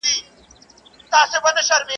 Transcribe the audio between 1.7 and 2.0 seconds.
نه کې.